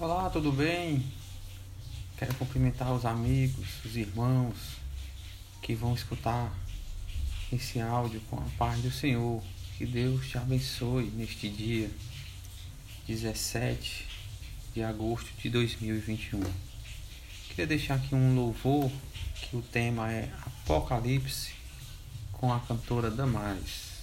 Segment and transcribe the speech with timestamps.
[0.00, 1.04] Olá, tudo bem?
[2.16, 4.54] Quero cumprimentar os amigos, os irmãos
[5.60, 6.56] que vão escutar
[7.52, 9.42] esse áudio com a paz do Senhor.
[9.76, 11.90] Que Deus te abençoe neste dia
[13.08, 14.06] 17
[14.72, 16.44] de agosto de 2021.
[17.48, 18.88] Queria deixar aqui um louvor
[19.34, 21.54] que o tema é Apocalipse
[22.30, 23.97] com a cantora Damares.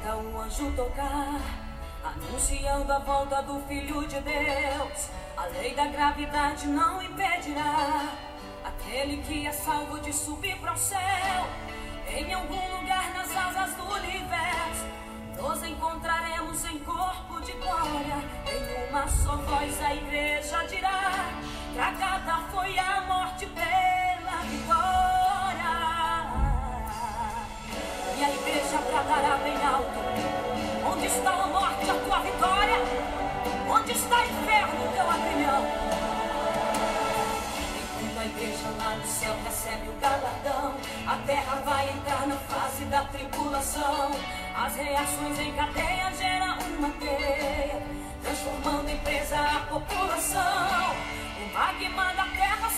[0.00, 1.40] Trombeta um anjo tocar,
[2.04, 5.08] anunciando a volta do Filho de Deus.
[5.36, 8.08] A lei da gravidade não impedirá
[8.64, 11.46] aquele que é salvo de subir para o céu.
[12.08, 14.84] Em algum lugar nas asas do universo,
[15.36, 18.16] nos encontraremos em corpo de glória.
[18.46, 21.12] Em uma só voz a igreja dirá:
[21.74, 25.30] Tragada foi a morte pela vitória
[28.18, 29.29] e a igreja alto.
[30.92, 32.76] Onde está a morte, a tua vitória?
[33.68, 35.62] Onde está o inferno, o teu aguilhão?
[37.94, 40.74] Enquanto a igreja lá no céu recebe o galardão,
[41.06, 44.10] a terra vai entrar na fase da tribulação.
[44.56, 47.82] As reações em cadeia geram uma teia,
[48.22, 50.96] transformando em presa a população.
[51.40, 52.69] O magma da terra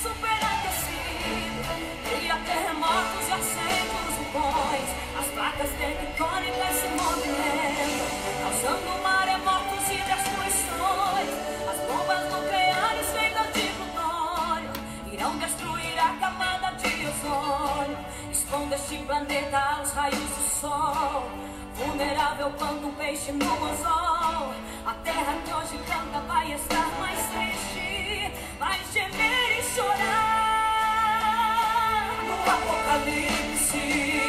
[19.53, 21.31] planeta aos raios do sol.
[21.77, 24.55] Vulnerável quanto um peixe no anzol.
[24.87, 29.93] A terra que hoje canta vai estar mais triste, vai gemer e chorar
[32.27, 32.33] no.
[32.51, 34.22] Apocalipse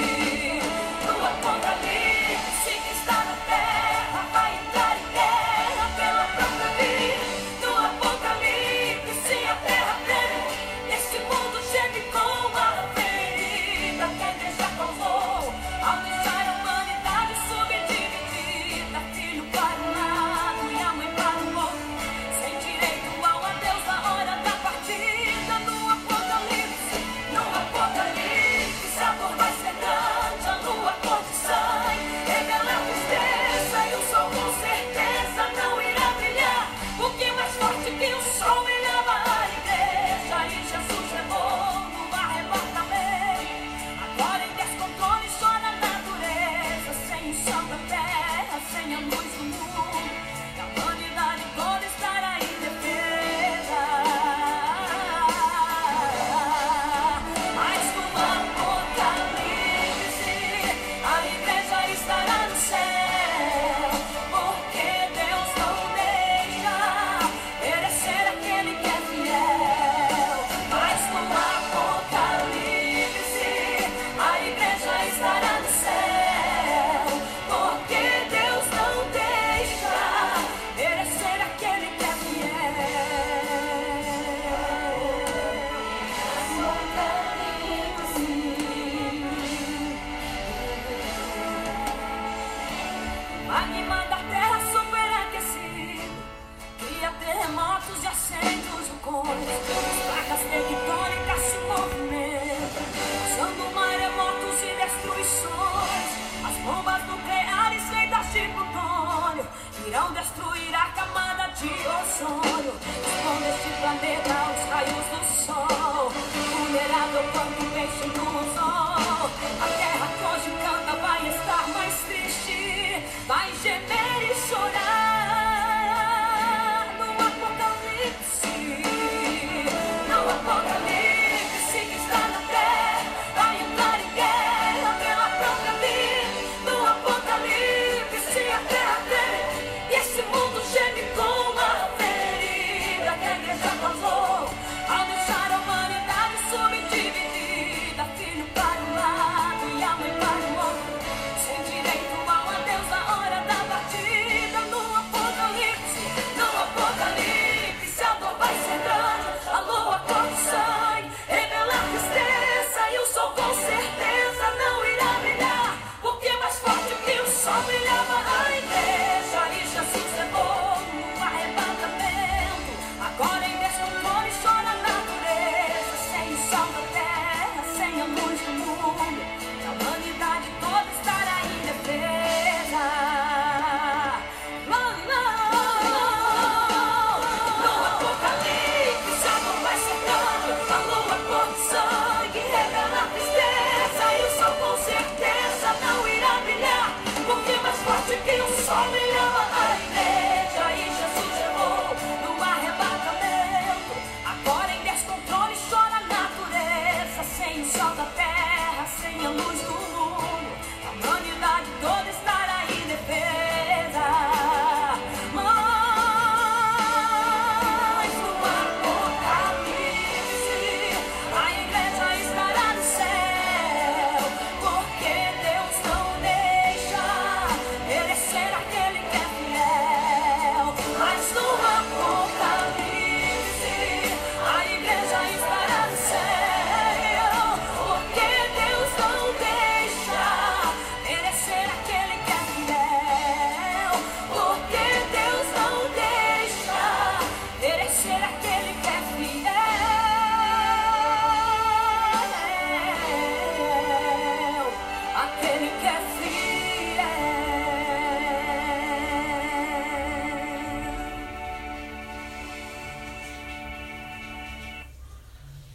[123.28, 124.03] vai gemer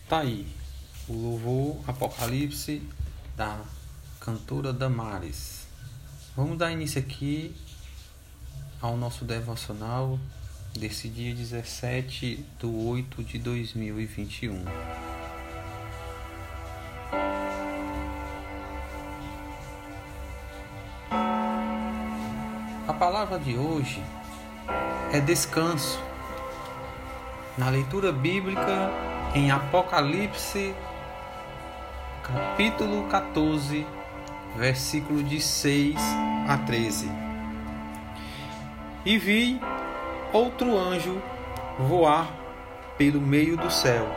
[0.09, 0.47] Tá aí.
[1.07, 2.81] O louvor Apocalipse
[3.37, 3.61] da
[4.19, 5.67] cantora Damares.
[6.35, 7.55] Vamos dar início aqui
[8.81, 10.19] ao nosso devocional
[10.73, 14.65] desse dia 17 de 8 de 2021.
[22.89, 24.03] A palavra de hoje
[25.13, 26.01] é descanso.
[27.59, 30.75] Na leitura bíblica em Apocalipse,
[32.23, 33.87] capítulo 14,
[34.57, 35.97] versículo de 6
[36.49, 37.11] a 13.
[39.05, 39.61] E vi
[40.33, 41.21] outro anjo
[41.79, 42.29] voar
[42.97, 44.09] pelo meio do céu,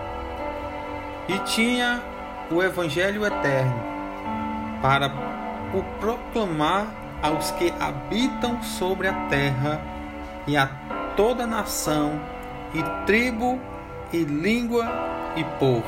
[1.28, 2.02] e tinha
[2.50, 3.84] o Evangelho eterno
[4.82, 5.12] para
[5.74, 6.88] o proclamar
[7.22, 9.80] aos que habitam sobre a terra
[10.48, 10.68] e a
[11.16, 12.20] toda nação
[12.74, 13.60] e tribo
[14.14, 14.86] e língua
[15.36, 15.86] e povo,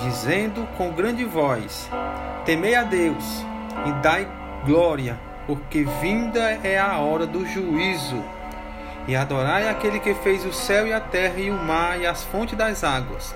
[0.00, 1.88] dizendo com grande voz:
[2.44, 3.44] Temei a Deus
[3.86, 4.26] e dai
[4.64, 8.22] glória, porque vinda é a hora do juízo.
[9.06, 12.22] E adorai aquele que fez o céu e a terra e o mar e as
[12.22, 13.34] fontes das águas.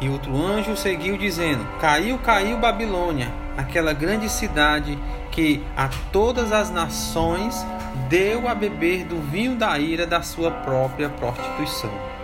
[0.00, 4.98] E outro anjo seguiu dizendo: Caiu, caiu Babilônia, aquela grande cidade
[5.30, 7.66] que a todas as nações
[8.08, 12.15] deu a beber do vinho da ira da sua própria prostituição.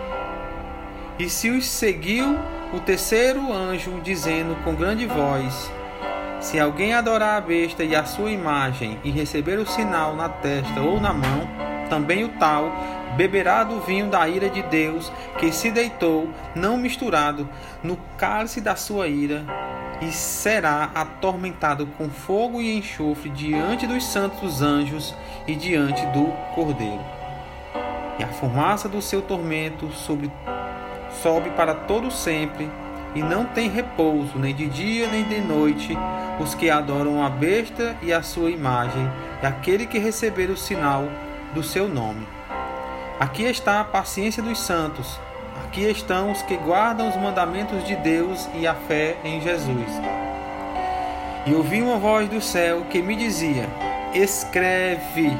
[1.19, 2.37] E se os seguiu
[2.73, 5.71] o terceiro anjo, dizendo com grande voz:
[6.39, 10.81] Se alguém adorar a besta e a sua imagem, e receber o sinal na testa
[10.81, 11.47] ou na mão,
[11.89, 12.71] também o tal
[13.15, 17.47] beberá do vinho da ira de Deus, que se deitou, não misturado,
[17.83, 19.45] no cálice da sua ira,
[20.01, 25.15] e será atormentado com fogo e enxofre diante dos santos anjos
[25.47, 27.05] e diante do Cordeiro.
[28.17, 30.31] E a fumaça do seu tormento sobre,
[31.21, 32.69] sobe para todo sempre,
[33.15, 35.97] e não tem repouso, nem de dia nem de noite,
[36.39, 39.09] os que adoram a besta e a sua imagem,
[39.41, 41.07] e aquele que receber o sinal
[41.53, 42.27] do seu nome.
[43.19, 45.19] Aqui está a paciência dos santos.
[45.63, 50.01] Aqui estão os que guardam os mandamentos de Deus e a fé em Jesus.
[51.45, 53.69] E ouvi uma voz do céu que me dizia:
[54.13, 55.31] Escreve,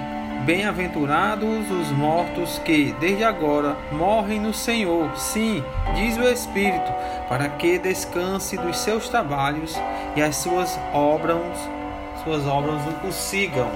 [0.46, 5.18] bem-aventurados os mortos que, desde agora, morrem no Senhor.
[5.18, 5.64] Sim,
[5.96, 6.92] diz o Espírito,
[7.30, 9.76] para que descanse dos seus trabalhos
[10.16, 11.38] e as suas obras,
[12.24, 13.70] suas obras o sigam.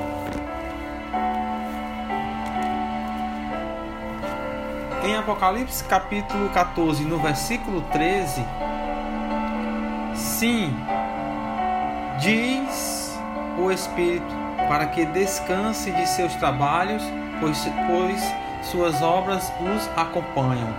[5.05, 8.43] Em Apocalipse capítulo 14, no versículo 13,
[10.13, 10.75] sim,
[12.19, 13.17] diz
[13.57, 14.37] o Espírito
[14.67, 17.03] para que descanse de seus trabalhos,
[17.39, 17.57] pois,
[17.88, 18.21] pois
[18.63, 20.74] suas obras os acompanham.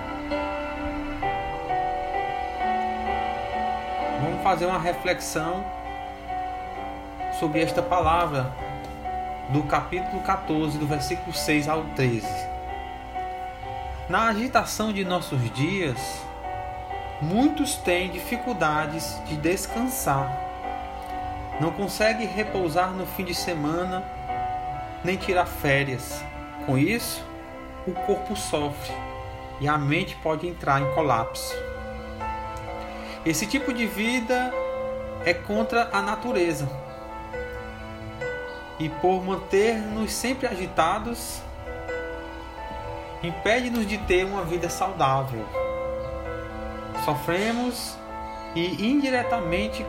[4.20, 5.64] Vamos fazer uma reflexão
[7.38, 8.52] sobre esta palavra
[9.48, 12.26] do capítulo 14, do versículo 6 ao 13.
[14.08, 16.22] Na agitação de nossos dias,
[17.20, 20.47] muitos têm dificuldades de descansar.
[21.60, 24.04] Não conseguem repousar no fim de semana,
[25.02, 26.22] nem tirar férias.
[26.64, 27.24] Com isso,
[27.86, 28.94] o corpo sofre
[29.60, 31.54] e a mente pode entrar em colapso.
[33.26, 34.52] Esse tipo de vida
[35.24, 36.68] é contra a natureza.
[38.78, 41.42] E por manter-nos sempre agitados,
[43.20, 45.44] impede-nos de ter uma vida saudável.
[47.04, 47.96] Sofremos
[48.54, 49.84] e indiretamente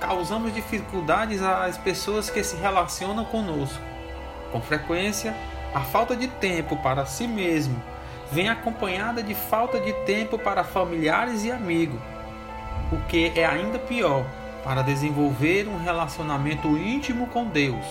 [0.00, 3.82] causamos dificuldades às pessoas que se relacionam conosco.
[4.52, 5.34] Com frequência,
[5.74, 7.80] a falta de tempo para si mesmo
[8.30, 12.00] vem acompanhada de falta de tempo para familiares e amigos,
[12.92, 14.24] o que é ainda pior
[14.64, 17.84] para desenvolver um relacionamento íntimo com Deus.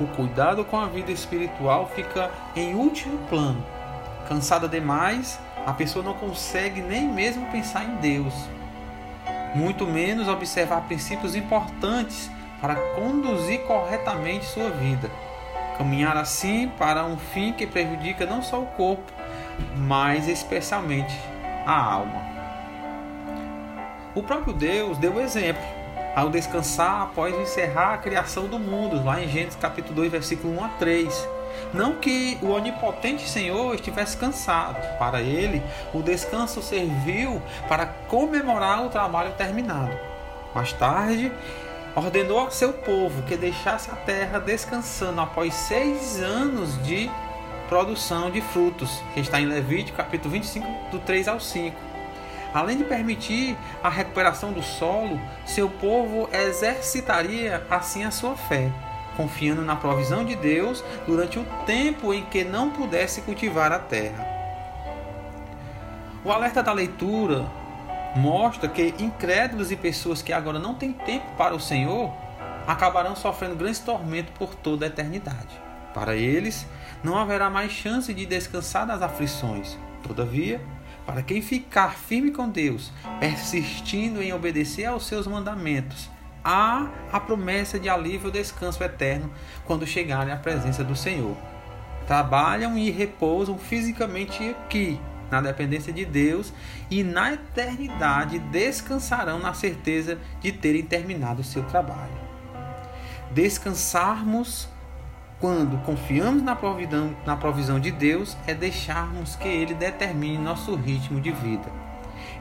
[0.00, 3.64] O cuidado com a vida espiritual fica em último plano.
[4.28, 8.34] Cansada demais, a pessoa não consegue nem mesmo pensar em Deus,
[9.54, 12.30] muito menos observar princípios importantes
[12.60, 15.10] para conduzir corretamente sua vida.
[15.78, 19.10] Caminhar assim para um fim que prejudica não só o corpo,
[19.76, 21.18] mas especialmente
[21.66, 22.22] a alma.
[24.14, 25.62] O próprio Deus deu exemplo
[26.14, 30.64] ao descansar após encerrar a criação do mundo, lá em Gênesis capítulo 2, versículo 1
[30.64, 31.28] a 3.
[31.72, 34.80] Não que o onipotente Senhor estivesse cansado.
[34.98, 39.96] Para ele, o descanso serviu para comemorar o trabalho terminado.
[40.54, 41.32] Mais tarde,
[41.94, 47.10] ordenou ao seu povo que deixasse a terra descansando após seis anos de
[47.68, 51.76] produção de frutos, que está em Levítico capítulo 25, do 3 ao 5.
[52.52, 58.72] Além de permitir a recuperação do solo, seu povo exercitaria assim a sua fé,
[59.20, 64.26] confiando na provisão de Deus durante o tempo em que não pudesse cultivar a terra.
[66.24, 67.46] O alerta da leitura
[68.16, 72.10] mostra que incrédulos e pessoas que agora não têm tempo para o Senhor
[72.66, 75.60] acabarão sofrendo grandes tormentos por toda a eternidade.
[75.92, 76.66] Para eles,
[77.04, 79.76] não haverá mais chance de descansar das aflições.
[80.02, 80.62] Todavia,
[81.04, 86.08] para quem ficar firme com Deus, persistindo em obedecer aos seus mandamentos,
[86.44, 89.30] há a promessa de alívio e descanso eterno
[89.64, 91.36] quando chegarem à presença do Senhor.
[92.06, 96.52] Trabalham e repousam fisicamente aqui, na dependência de Deus,
[96.90, 102.18] e na eternidade descansarão na certeza de terem terminado o seu trabalho.
[103.30, 104.68] Descansarmos
[105.38, 111.20] quando confiamos na provisão, na provisão de Deus é deixarmos que Ele determine nosso ritmo
[111.20, 111.70] de vida.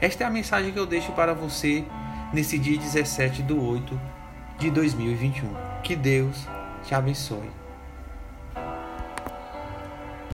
[0.02, 1.86] Esta é a mensagem que eu deixo para você
[2.34, 4.00] nesse dia 17 de 8
[4.60, 5.50] de 2021.
[5.84, 6.48] Que Deus
[6.84, 7.59] te abençoe.